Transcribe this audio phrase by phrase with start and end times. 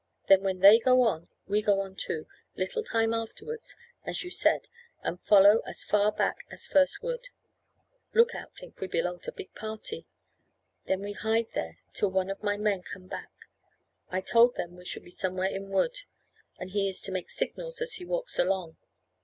[0.27, 4.67] Then when they go on, we go on too, little time afterwards, as you said,
[5.03, 6.11] and follow as far
[6.49, 7.29] as first wood;
[8.11, 10.07] look out think we belong to big party;
[10.85, 13.29] then we hide there till one of my men come back.
[14.09, 15.99] I told them we should be somewhere in wood,
[16.57, 18.77] and he is to make signals as he walks along.